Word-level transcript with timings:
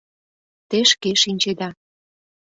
—Те 0.69 0.79
шке 0.91 1.11
шинчеда... 1.21 1.69